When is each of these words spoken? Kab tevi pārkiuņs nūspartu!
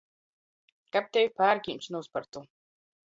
Kab 0.95 1.11
tevi 1.17 1.31
pārkiuņs 1.41 1.91
nūspartu! 1.97 2.47